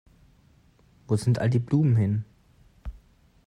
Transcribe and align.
Wo 1.07 1.15
sind 1.15 1.37
all 1.37 1.51
die 1.51 1.59
Blumen 1.59 1.95
hin? 1.95 2.25